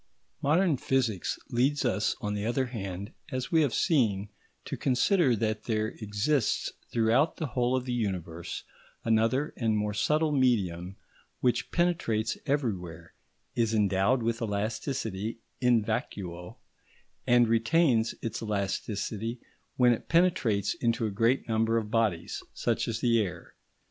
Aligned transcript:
Modern 0.41 0.77
physics 0.77 1.37
leads 1.51 1.85
us 1.85 2.15
on 2.19 2.33
the 2.33 2.43
other 2.43 2.65
hand, 2.65 3.13
as 3.31 3.51
we 3.51 3.61
have 3.61 3.71
seen, 3.75 4.29
to 4.65 4.75
consider 4.75 5.35
that 5.35 5.65
there 5.65 5.89
exists 5.89 6.71
throughout 6.91 7.37
the 7.37 7.45
whole 7.53 7.75
of 7.75 7.85
the 7.85 7.93
universe 7.93 8.63
another 9.05 9.53
and 9.57 9.77
more 9.77 9.93
subtle 9.93 10.31
medium 10.31 10.95
which 11.39 11.69
penetrates 11.71 12.35
everywhere, 12.47 13.13
is 13.53 13.75
endowed 13.75 14.23
with 14.23 14.41
elasticity 14.41 15.37
in 15.59 15.83
vacuo, 15.85 16.55
and 17.27 17.47
retains 17.47 18.15
its 18.23 18.41
elasticity 18.41 19.39
when 19.77 19.93
it 19.93 20.09
penetrates 20.09 20.73
into 20.73 21.05
a 21.05 21.11
great 21.11 21.47
number 21.47 21.77
of 21.77 21.91
bodies, 21.91 22.41
such 22.55 22.87
as 22.87 23.01
the 23.01 23.21
air. 23.21 23.53